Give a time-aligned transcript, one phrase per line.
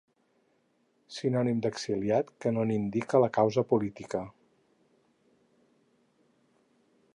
[1.17, 4.23] Sinònim d'exiliat que no n'indica la causa política.